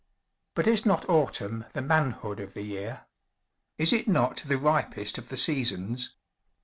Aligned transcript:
But 0.55 0.65
is 0.65 0.83
not 0.83 1.07
Autumn 1.07 1.63
the 1.73 1.81
Manhood 1.83 2.39
of 2.39 2.55
the 2.55 2.63
year? 2.63 3.05
Is 3.77 3.93
it 3.93 4.07
not 4.07 4.37
the 4.37 4.57
ripest 4.57 5.19
of 5.19 5.29
the 5.29 5.37
seasons? 5.37 6.15